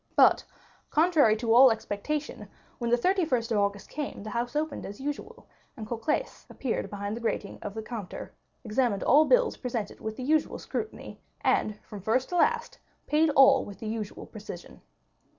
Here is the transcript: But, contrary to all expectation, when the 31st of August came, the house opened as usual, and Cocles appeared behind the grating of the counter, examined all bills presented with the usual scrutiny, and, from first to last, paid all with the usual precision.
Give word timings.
But, 0.15 0.43
contrary 0.89 1.35
to 1.37 1.53
all 1.53 1.69
expectation, 1.69 2.49
when 2.79 2.89
the 2.89 2.97
31st 2.97 3.51
of 3.51 3.59
August 3.59 3.87
came, 3.87 4.23
the 4.23 4.31
house 4.31 4.55
opened 4.55 4.83
as 4.83 4.99
usual, 4.99 5.45
and 5.77 5.85
Cocles 5.85 6.47
appeared 6.49 6.89
behind 6.89 7.15
the 7.15 7.21
grating 7.21 7.59
of 7.61 7.75
the 7.75 7.83
counter, 7.83 8.33
examined 8.63 9.03
all 9.03 9.25
bills 9.25 9.57
presented 9.57 9.99
with 9.99 10.15
the 10.17 10.23
usual 10.23 10.57
scrutiny, 10.57 11.21
and, 11.41 11.77
from 11.83 12.01
first 12.01 12.29
to 12.29 12.35
last, 12.37 12.79
paid 13.05 13.29
all 13.35 13.63
with 13.63 13.77
the 13.77 13.87
usual 13.87 14.25
precision. 14.25 14.81